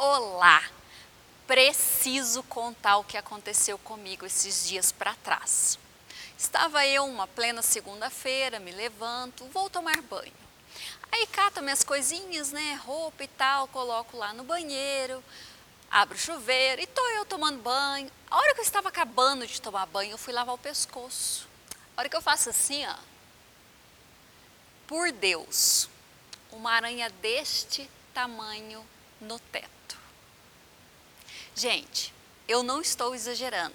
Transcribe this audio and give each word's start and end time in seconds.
Olá! 0.00 0.62
Preciso 1.44 2.44
contar 2.44 2.98
o 2.98 3.04
que 3.04 3.16
aconteceu 3.16 3.76
comigo 3.78 4.24
esses 4.24 4.68
dias 4.68 4.92
para 4.92 5.12
trás. 5.16 5.76
Estava 6.38 6.86
eu 6.86 7.04
uma 7.04 7.26
plena 7.26 7.62
segunda-feira, 7.62 8.60
me 8.60 8.70
levanto, 8.70 9.44
vou 9.46 9.68
tomar 9.68 10.00
banho. 10.02 10.32
Aí 11.10 11.26
cato 11.26 11.60
minhas 11.60 11.82
coisinhas, 11.82 12.52
né, 12.52 12.80
roupa 12.84 13.24
e 13.24 13.26
tal, 13.26 13.66
coloco 13.66 14.16
lá 14.16 14.32
no 14.32 14.44
banheiro, 14.44 15.20
abro 15.90 16.14
o 16.14 16.20
chuveiro 16.20 16.80
e 16.80 16.86
tô 16.86 17.04
eu 17.08 17.24
tomando 17.24 17.60
banho. 17.60 18.08
A 18.30 18.36
hora 18.36 18.54
que 18.54 18.60
eu 18.60 18.64
estava 18.64 18.90
acabando 18.90 19.48
de 19.48 19.60
tomar 19.60 19.86
banho, 19.86 20.12
eu 20.12 20.18
fui 20.18 20.32
lavar 20.32 20.54
o 20.54 20.58
pescoço. 20.58 21.48
A 21.96 22.02
hora 22.02 22.08
que 22.08 22.14
eu 22.14 22.22
faço 22.22 22.50
assim, 22.50 22.86
ó, 22.86 22.94
por 24.86 25.10
Deus, 25.10 25.88
uma 26.52 26.70
aranha 26.70 27.10
deste 27.20 27.90
tamanho 28.14 28.86
no 29.20 29.40
teto. 29.40 29.77
Gente, 31.58 32.14
eu 32.46 32.62
não 32.62 32.80
estou 32.80 33.16
exagerando. 33.16 33.74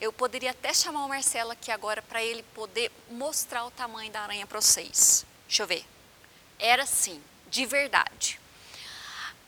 Eu 0.00 0.10
poderia 0.10 0.52
até 0.52 0.72
chamar 0.72 1.04
o 1.04 1.08
Marcelo 1.10 1.50
aqui 1.50 1.70
agora 1.70 2.00
para 2.00 2.24
ele 2.24 2.42
poder 2.54 2.90
mostrar 3.10 3.66
o 3.66 3.70
tamanho 3.70 4.10
da 4.10 4.22
aranha 4.22 4.46
para 4.46 4.58
vocês. 4.58 5.26
Deixa 5.46 5.62
eu 5.62 5.66
ver. 5.66 5.84
Era 6.58 6.84
assim, 6.84 7.22
de 7.50 7.66
verdade. 7.66 8.40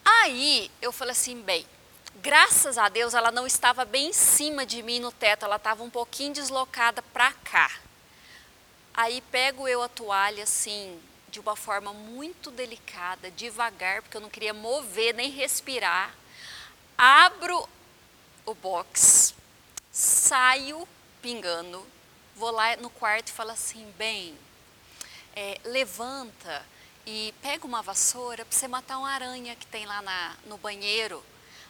Aí 0.05 0.71
eu 0.83 0.93
falei 0.93 1.13
assim, 1.13 1.41
bem, 1.41 1.65
graças 2.17 2.77
a 2.77 2.91
Deus 2.91 3.15
ela 3.15 3.33
não 3.33 3.47
estava 3.47 3.87
bem 3.87 4.09
em 4.09 4.13
cima 4.13 4.67
de 4.67 4.83
mim 4.83 5.01
no 5.01 5.11
teto, 5.11 5.47
ela 5.47 5.57
estava 5.57 5.83
um 5.83 5.89
pouquinho 5.89 6.35
deslocada 6.35 7.01
para 7.01 7.33
cá. 7.33 7.71
Aí 8.93 9.23
pego 9.33 9.67
eu 9.67 9.83
a 9.83 9.89
toalha 9.89 10.43
assim, 10.43 11.01
de 11.31 11.41
uma 11.41 11.57
forma 11.57 11.95
muito 11.95 12.51
delicada, 12.51 13.31
devagar, 13.31 14.03
porque 14.03 14.19
eu 14.19 14.21
não 14.21 14.29
queria 14.29 14.53
mover 14.53 15.15
nem 15.15 15.31
respirar. 15.31 16.15
Abro 17.03 17.67
o 18.45 18.55
box, 18.55 19.35
saio 19.91 20.87
pingando, 21.23 21.83
vou 22.37 22.51
lá 22.51 22.77
no 22.77 22.91
quarto 22.91 23.29
e 23.29 23.33
falo 23.33 23.53
assim: 23.53 23.91
bem, 23.97 24.39
é, 25.35 25.59
levanta 25.65 26.63
e 27.07 27.33
pega 27.41 27.67
uma 27.67 27.81
vassoura 27.81 28.45
para 28.45 28.55
você 28.55 28.69
matar 28.69 28.99
uma 28.99 29.11
aranha 29.11 29.57
que 29.57 29.67
tem 29.67 29.87
lá 29.87 30.03
na, 30.03 30.37
no 30.45 30.59
banheiro. 30.59 31.25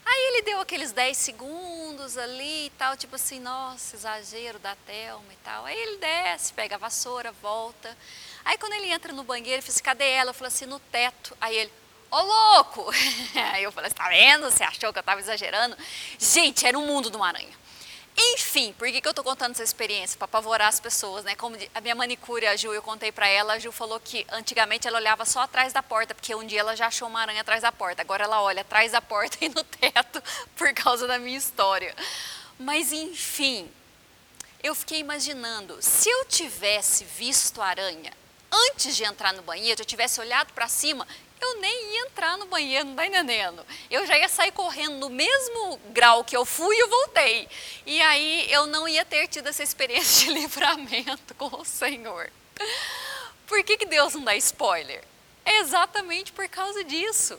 Aí 0.05 0.21
ele 0.33 0.43
deu 0.43 0.59
aqueles 0.59 0.91
10 0.91 1.17
segundos 1.17 2.19
ali 2.19 2.67
e 2.67 2.71
tal, 2.71 2.97
tipo 2.97 3.15
assim, 3.15 3.39
nossa, 3.39 3.95
exagero 3.95 4.59
da 4.59 4.75
Thelma 4.85 5.33
e 5.33 5.37
tal. 5.45 5.65
Aí 5.65 5.79
ele 5.79 5.99
desce, 5.99 6.53
pega 6.53 6.75
a 6.75 6.79
vassoura, 6.79 7.31
volta. 7.31 7.97
Aí 8.45 8.59
quando 8.59 8.73
ele 8.73 8.91
entra 8.91 9.13
no 9.13 9.23
banheiro, 9.23 9.55
ele 9.55 9.63
fez, 9.63 9.81
cadê 9.81 10.11
ela? 10.11 10.31
Eu 10.31 10.35
falei 10.35 10.49
assim, 10.49 10.67
no 10.67 10.81
teto. 10.81 11.37
Aí 11.41 11.57
ele, 11.57 11.73
ô 12.11 12.21
louco! 12.21 12.91
Aí 13.53 13.63
eu 13.63 13.73
falei, 13.73 13.91
tá 13.91 14.09
vendo? 14.09 14.51
Você 14.51 14.63
achou 14.63 14.93
que 14.93 14.99
eu 14.99 15.01
estava 15.01 15.21
exagerando? 15.21 15.77
Gente, 16.19 16.67
era 16.67 16.79
um 16.79 16.87
mundo 16.87 17.11
de 17.11 17.17
uma 17.17 17.29
aranha. 17.29 17.61
Enfim, 18.17 18.75
por 18.77 18.89
que, 18.89 19.01
que 19.01 19.07
eu 19.07 19.11
estou 19.11 19.25
contando 19.25 19.53
essa 19.53 19.63
experiência? 19.63 20.19
Para 20.19 20.27
apavorar 20.27 20.69
as 20.69 20.79
pessoas, 20.81 21.25
né? 21.25 21.35
Como 21.37 21.57
a 21.75 21.81
minha 21.81 21.95
manicure, 21.95 22.47
a 22.47 22.57
Ju, 22.57 22.73
eu 22.73 22.83
contei 22.83 23.11
para 23.11 23.27
ela, 23.27 23.55
a 23.55 23.59
Ju 23.59 23.73
falou 23.73 23.99
que 23.99 24.27
antigamente 24.31 24.87
ela 24.87 24.99
olhava 24.99 25.25
só 25.25 25.41
atrás 25.41 25.73
da 25.73 25.83
porta, 25.83 26.15
porque 26.15 26.35
um 26.35 26.45
dia 26.45 26.61
ela 26.61 26.77
já 26.77 26.89
achou 26.89 27.09
uma 27.09 27.21
aranha 27.21 27.41
atrás 27.41 27.63
da 27.63 27.73
porta. 27.73 28.03
Agora 28.03 28.25
ela 28.25 28.43
olha 28.43 28.61
atrás 28.61 28.93
da 28.93 29.01
porta 29.01 29.39
e 29.45 29.49
no 29.49 29.65
teto 29.65 30.23
por 30.57 30.73
causa 30.75 31.07
da 31.07 31.19
minha 31.19 31.39
história. 31.39 31.95
Mas 32.59 32.93
enfim, 32.93 33.71
eu 34.63 34.75
fiquei 34.75 34.99
imaginando, 34.99 35.79
se 35.81 36.11
eu 36.11 36.27
tivesse 36.27 37.05
visto 37.05 37.63
a 37.63 37.67
aranha 37.67 38.13
antes 38.53 38.97
de 38.97 39.05
entrar 39.05 39.33
no 39.33 39.43
banheiro, 39.43 39.81
eu 39.81 39.87
tivesse 39.87 40.21
olhado 40.21 40.53
para 40.53 40.69
cima, 40.69 41.07
eu 41.41 41.61
nem 41.61 41.95
ia 41.95 42.07
entrar 42.07 42.37
no 42.37 42.47
banheiro, 42.47 42.85
não 42.85 42.93
está 42.93 43.07
entendendo? 43.07 43.65
Eu 43.91 44.07
já 44.07 44.19
ia 44.19 44.29
sair 44.29 44.53
correndo 44.53 44.97
no 44.97 45.11
mesmo 45.11 45.79
grau 45.91 46.25
que 46.25 46.37
eu 46.37 46.45
fui 46.45 46.77
e 46.77 46.87
voltei. 46.87 47.49
E 47.87 48.01
aí 48.01 48.51
eu 48.51 48.67
não 48.67 48.87
ia 48.87 49.05
ter 49.05 49.27
tido 49.29 49.49
essa 49.49 49.63
experiência 49.63 50.27
de 50.27 50.33
livramento 50.39 51.35
com 51.35 51.47
o 51.57 51.65
Senhor. 51.65 52.31
Por 53.47 53.63
que, 53.65 53.79
que 53.79 53.87
Deus 53.87 54.15
não 54.15 54.23
dá 54.23 54.37
spoiler? 54.37 55.03
É 55.45 55.59
exatamente 55.61 56.33
por 56.33 56.49
causa 56.49 56.85
disso. 56.85 57.39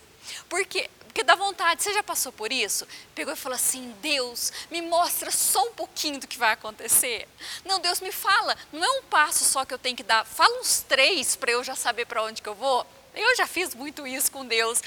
Porque 0.49 0.89
porque 1.11 1.25
dá 1.25 1.35
vontade, 1.35 1.83
você 1.83 1.93
já 1.93 2.01
passou 2.01 2.31
por 2.31 2.53
isso? 2.53 2.87
Pegou 3.13 3.33
e 3.33 3.35
falou 3.35 3.57
assim: 3.57 3.93
Deus, 4.01 4.51
me 4.71 4.81
mostra 4.81 5.29
só 5.29 5.61
um 5.67 5.73
pouquinho 5.73 6.21
do 6.21 6.27
que 6.27 6.37
vai 6.37 6.53
acontecer. 6.53 7.27
Não, 7.65 7.81
Deus 7.81 7.99
me 7.99 8.13
fala, 8.13 8.57
não 8.71 8.81
é 8.81 8.89
um 8.99 9.03
passo 9.03 9.43
só 9.43 9.65
que 9.65 9.73
eu 9.73 9.77
tenho 9.77 9.97
que 9.97 10.03
dar, 10.03 10.25
fala 10.25 10.61
uns 10.61 10.79
três 10.79 11.35
para 11.35 11.51
eu 11.51 11.65
já 11.65 11.75
saber 11.75 12.05
para 12.05 12.23
onde 12.23 12.41
que 12.41 12.47
eu 12.47 12.55
vou. 12.55 12.87
Eu 13.13 13.35
já 13.35 13.47
fiz 13.47 13.75
muito 13.75 14.05
isso 14.07 14.31
com 14.31 14.45
Deus. 14.45 14.81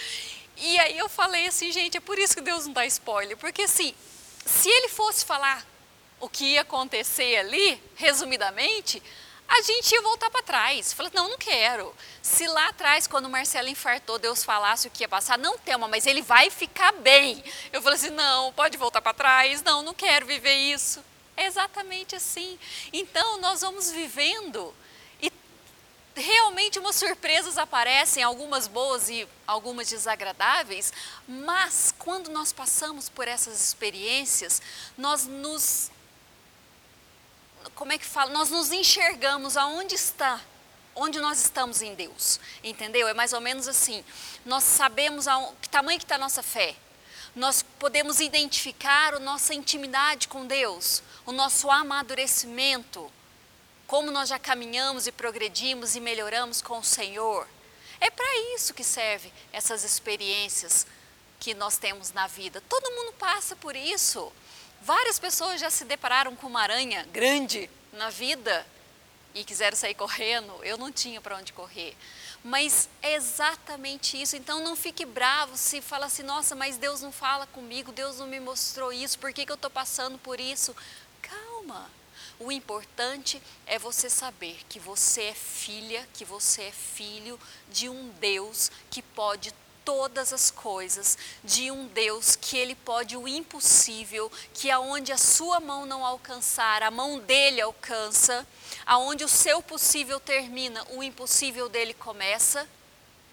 E 0.56 0.78
aí 0.78 0.96
eu 0.98 1.08
falei 1.08 1.46
assim, 1.46 1.70
gente, 1.72 1.96
é 1.96 2.00
por 2.00 2.18
isso 2.18 2.34
que 2.34 2.40
Deus 2.40 2.66
não 2.66 2.72
dá 2.72 2.86
spoiler, 2.86 3.36
porque 3.36 3.62
assim, 3.62 3.94
se 4.44 4.68
ele 4.68 4.88
fosse 4.88 5.24
falar 5.24 5.66
o 6.20 6.28
que 6.28 6.44
ia 6.54 6.62
acontecer 6.62 7.36
ali, 7.36 7.82
resumidamente, 7.96 9.02
a 9.46 9.60
gente 9.62 9.92
ia 9.92 10.00
voltar 10.00 10.30
para 10.30 10.42
trás. 10.42 10.92
Falei, 10.92 11.12
não, 11.14 11.28
não 11.28 11.38
quero. 11.38 11.94
Se 12.22 12.46
lá 12.46 12.68
atrás, 12.68 13.06
quando 13.06 13.28
Marcelo 13.28 13.68
infartou, 13.68 14.18
Deus 14.18 14.42
falasse 14.42 14.88
o 14.88 14.90
que 14.90 15.02
ia 15.02 15.08
passar, 15.08 15.36
não 15.38 15.58
tema, 15.58 15.86
mas 15.86 16.06
ele 16.06 16.22
vai 16.22 16.50
ficar 16.50 16.92
bem. 16.92 17.44
Eu 17.72 17.82
falei 17.82 17.98
assim, 17.98 18.10
não, 18.10 18.52
pode 18.52 18.76
voltar 18.78 19.02
para 19.02 19.12
trás, 19.12 19.62
não, 19.62 19.82
não 19.82 19.92
quero 19.92 20.24
viver 20.24 20.54
isso. 20.54 21.04
É 21.36 21.46
exatamente 21.46 22.14
assim. 22.14 22.58
Então, 22.92 23.38
nós 23.40 23.60
vamos 23.60 23.90
vivendo 23.90 24.74
umas 26.78 26.96
surpresas 26.96 27.58
aparecem, 27.58 28.22
algumas 28.22 28.66
boas 28.66 29.08
e 29.08 29.28
algumas 29.46 29.88
desagradáveis, 29.88 30.92
mas 31.26 31.94
quando 31.98 32.30
nós 32.30 32.52
passamos 32.52 33.08
por 33.08 33.28
essas 33.28 33.60
experiências, 33.60 34.60
nós 34.96 35.26
nos 35.26 35.90
como 37.74 37.92
é 37.92 37.98
que 37.98 38.04
fala? 38.04 38.30
Nós 38.30 38.50
nos 38.50 38.72
enxergamos 38.72 39.56
aonde 39.56 39.94
está, 39.94 40.40
onde 40.94 41.18
nós 41.18 41.40
estamos 41.40 41.82
em 41.82 41.94
Deus, 41.94 42.38
entendeu? 42.62 43.08
É 43.08 43.14
mais 43.14 43.32
ou 43.32 43.40
menos 43.40 43.66
assim. 43.66 44.04
Nós 44.44 44.64
sabemos 44.64 45.26
a, 45.26 45.52
que 45.60 45.68
tamanho 45.68 45.98
que 45.98 46.04
está 46.04 46.16
a 46.16 46.18
nossa 46.18 46.42
fé. 46.42 46.76
Nós 47.34 47.64
podemos 47.78 48.20
identificar 48.20 49.14
a 49.14 49.18
nossa 49.18 49.54
intimidade 49.54 50.28
com 50.28 50.46
Deus, 50.46 51.02
o 51.26 51.32
nosso 51.32 51.68
amadurecimento, 51.70 53.10
como 53.86 54.10
nós 54.10 54.28
já 54.28 54.38
caminhamos 54.38 55.06
e 55.06 55.12
progredimos 55.12 55.94
e 55.94 56.00
melhoramos 56.00 56.62
com 56.62 56.78
o 56.78 56.84
Senhor. 56.84 57.46
É 58.00 58.10
para 58.10 58.54
isso 58.54 58.74
que 58.74 58.84
serve 58.84 59.32
essas 59.52 59.84
experiências 59.84 60.86
que 61.38 61.54
nós 61.54 61.76
temos 61.76 62.12
na 62.12 62.26
vida. 62.26 62.62
Todo 62.68 62.90
mundo 62.90 63.12
passa 63.14 63.54
por 63.56 63.76
isso. 63.76 64.32
Várias 64.82 65.18
pessoas 65.18 65.60
já 65.60 65.70
se 65.70 65.84
depararam 65.84 66.34
com 66.36 66.46
uma 66.46 66.60
aranha 66.60 67.06
grande 67.12 67.70
na 67.92 68.10
vida 68.10 68.66
e 69.34 69.44
quiseram 69.44 69.76
sair 69.76 69.94
correndo. 69.94 70.52
Eu 70.62 70.76
não 70.76 70.92
tinha 70.92 71.20
para 71.20 71.36
onde 71.36 71.52
correr. 71.52 71.96
Mas 72.42 72.88
é 73.02 73.14
exatamente 73.14 74.20
isso. 74.20 74.36
Então 74.36 74.60
não 74.60 74.76
fique 74.76 75.04
bravo 75.04 75.56
se 75.56 75.80
fala 75.80 76.06
assim: 76.06 76.22
nossa, 76.22 76.54
mas 76.54 76.76
Deus 76.76 77.00
não 77.00 77.10
fala 77.10 77.46
comigo, 77.46 77.90
Deus 77.90 78.18
não 78.18 78.26
me 78.26 78.38
mostrou 78.38 78.92
isso, 78.92 79.18
por 79.18 79.32
que, 79.32 79.46
que 79.46 79.52
eu 79.52 79.56
estou 79.56 79.70
passando 79.70 80.18
por 80.18 80.38
isso? 80.38 80.76
Calma. 81.22 81.90
O 82.38 82.50
importante 82.50 83.40
é 83.66 83.78
você 83.78 84.10
saber 84.10 84.58
que 84.68 84.78
você 84.78 85.22
é 85.24 85.34
filha, 85.34 86.06
que 86.12 86.24
você 86.24 86.64
é 86.64 86.72
filho 86.72 87.38
de 87.70 87.88
um 87.88 88.08
Deus 88.20 88.70
que 88.90 89.02
pode 89.02 89.54
todas 89.84 90.32
as 90.32 90.50
coisas, 90.50 91.18
de 91.42 91.70
um 91.70 91.86
Deus 91.88 92.36
que 92.36 92.56
ele 92.56 92.74
pode 92.74 93.16
o 93.16 93.28
impossível, 93.28 94.32
que 94.54 94.70
aonde 94.70 95.12
a 95.12 95.18
sua 95.18 95.60
mão 95.60 95.84
não 95.84 96.04
alcançar, 96.04 96.82
a 96.82 96.90
mão 96.90 97.18
dele 97.18 97.60
alcança, 97.60 98.46
aonde 98.86 99.24
o 99.24 99.28
seu 99.28 99.62
possível 99.62 100.18
termina, 100.18 100.84
o 100.90 101.02
impossível 101.02 101.68
dele 101.68 101.92
começa. 101.94 102.68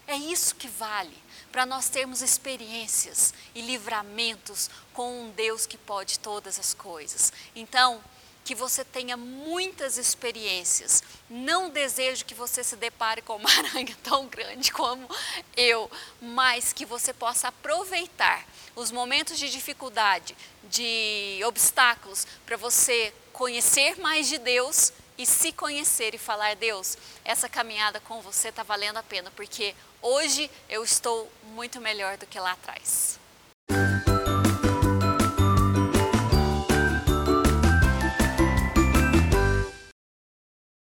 É 0.06 0.16
isso 0.16 0.54
que 0.56 0.68
vale 0.68 1.16
para 1.50 1.64
nós 1.64 1.88
termos 1.88 2.22
experiências 2.22 3.32
e 3.54 3.60
livramentos 3.60 4.68
com 4.92 5.22
um 5.22 5.30
Deus 5.30 5.64
que 5.64 5.78
pode 5.78 6.18
todas 6.18 6.58
as 6.58 6.74
coisas. 6.74 7.32
Então, 7.54 8.02
que 8.44 8.54
você 8.54 8.84
tenha 8.84 9.16
muitas 9.16 9.96
experiências. 9.96 11.02
Não 11.28 11.70
desejo 11.70 12.24
que 12.24 12.34
você 12.34 12.64
se 12.64 12.76
depare 12.76 13.22
com 13.22 13.36
uma 13.36 13.50
aranha 13.58 13.96
tão 14.02 14.26
grande 14.26 14.72
como 14.72 15.08
eu, 15.56 15.90
mas 16.20 16.72
que 16.72 16.84
você 16.84 17.12
possa 17.12 17.48
aproveitar 17.48 18.44
os 18.74 18.90
momentos 18.90 19.38
de 19.38 19.50
dificuldade, 19.50 20.36
de 20.64 21.40
obstáculos, 21.44 22.26
para 22.46 22.56
você 22.56 23.12
conhecer 23.32 23.98
mais 23.98 24.28
de 24.28 24.38
Deus 24.38 24.92
e 25.18 25.26
se 25.26 25.52
conhecer 25.52 26.14
e 26.14 26.18
falar: 26.18 26.56
Deus, 26.56 26.96
essa 27.24 27.48
caminhada 27.48 28.00
com 28.00 28.20
você 28.20 28.48
está 28.48 28.62
valendo 28.62 28.96
a 28.96 29.02
pena, 29.02 29.30
porque 29.36 29.74
hoje 30.00 30.50
eu 30.68 30.82
estou 30.82 31.30
muito 31.44 31.80
melhor 31.80 32.16
do 32.16 32.26
que 32.26 32.38
lá 32.40 32.52
atrás. 32.52 33.21